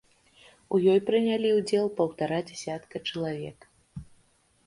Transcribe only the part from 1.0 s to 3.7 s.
прынялі ўдзел паўтара дзясятка чалавек.